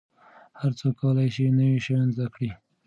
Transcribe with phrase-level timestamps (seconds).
[0.59, 2.51] هر څوک کولای سي نوي شیان زده کړي.